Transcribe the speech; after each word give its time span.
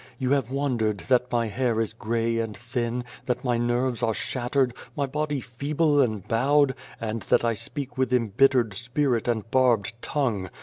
You 0.17 0.31
have 0.31 0.49
wondered 0.49 1.01
that 1.09 1.31
my 1.31 1.45
hair 1.45 1.79
is 1.79 1.93
grey 1.93 2.39
and 2.39 2.57
thin, 2.57 3.03
that 3.27 3.43
my 3.43 3.59
nerves 3.59 4.01
are 4.01 4.15
shattered, 4.15 4.73
my 4.95 5.05
body 5.05 5.39
feeble 5.41 6.01
and 6.01 6.27
bowed, 6.27 6.73
and 6.99 7.21
that 7.29 7.45
I 7.45 7.53
speak 7.53 7.99
with 7.99 8.11
embittered 8.11 8.73
spirit 8.73 9.27
and 9.27 9.47
barbed 9.51 9.93
tongue. 10.01 10.49